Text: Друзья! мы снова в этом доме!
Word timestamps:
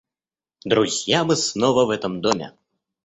Друзья! 0.65 1.23
мы 1.23 1.35
снова 1.35 1.85
в 1.85 1.91
этом 1.91 2.21
доме! 2.21 2.57